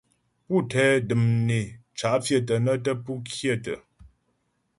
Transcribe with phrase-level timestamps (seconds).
[0.45, 1.59] Pú tɛ də̀m né
[1.97, 3.73] cǎ' pfyə̂tə nə́ tə́ pú kyə̂tə.